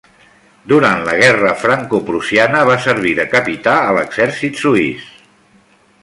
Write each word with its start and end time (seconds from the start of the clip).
Durant 0.71 1.01
la 1.09 1.17
guerra 1.19 1.51
francoprussiana 1.63 2.63
va 2.69 2.77
servir 2.87 3.11
de 3.21 3.27
capità 3.37 3.75
a 3.91 3.95
l'exèrcit 3.99 4.57
suís. 4.67 5.05